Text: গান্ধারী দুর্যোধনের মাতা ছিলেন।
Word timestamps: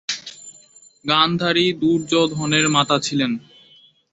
গান্ধারী 1.05 1.65
দুর্যোধনের 1.73 2.65
মাতা 2.69 2.97
ছিলেন। 2.99 3.31